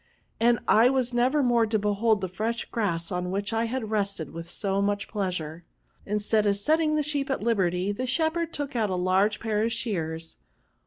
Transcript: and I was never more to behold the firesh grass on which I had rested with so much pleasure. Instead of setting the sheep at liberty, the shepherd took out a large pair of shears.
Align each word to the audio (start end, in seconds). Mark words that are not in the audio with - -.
and 0.39 0.57
I 0.67 0.89
was 0.89 1.13
never 1.13 1.43
more 1.43 1.67
to 1.67 1.77
behold 1.77 2.21
the 2.21 2.27
firesh 2.27 2.65
grass 2.71 3.11
on 3.11 3.29
which 3.29 3.53
I 3.53 3.65
had 3.65 3.91
rested 3.91 4.31
with 4.31 4.49
so 4.49 4.81
much 4.81 5.07
pleasure. 5.07 5.63
Instead 6.07 6.47
of 6.47 6.57
setting 6.57 6.95
the 6.95 7.03
sheep 7.03 7.29
at 7.29 7.43
liberty, 7.43 7.91
the 7.91 8.07
shepherd 8.07 8.51
took 8.51 8.75
out 8.75 8.89
a 8.89 8.95
large 8.95 9.39
pair 9.39 9.61
of 9.63 9.71
shears. 9.71 10.37